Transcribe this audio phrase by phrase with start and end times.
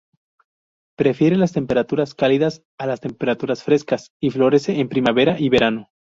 [0.97, 5.89] Prefiere las temperaturas cálidas a las temperaturas frescas y florece en primavera y verano.